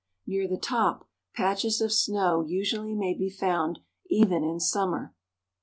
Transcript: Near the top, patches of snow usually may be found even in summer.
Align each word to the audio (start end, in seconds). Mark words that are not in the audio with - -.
Near 0.25 0.47
the 0.47 0.57
top, 0.57 1.07
patches 1.35 1.79
of 1.79 1.91
snow 1.93 2.41
usually 2.41 2.95
may 2.95 3.13
be 3.13 3.29
found 3.29 3.81
even 4.09 4.43
in 4.43 4.59
summer. 4.59 5.13